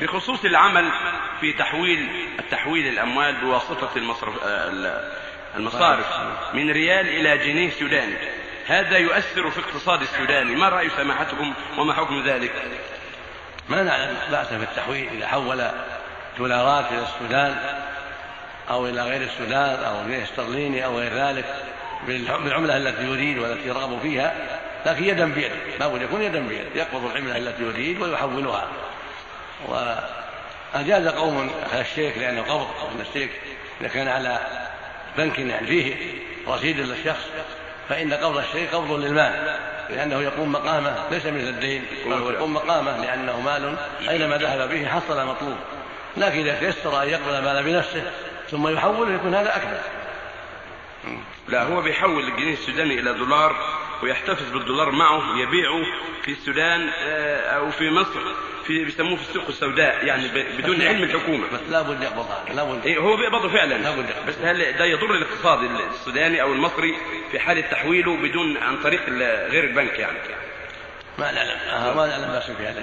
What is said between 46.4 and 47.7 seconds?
تيسر أن يقبل المال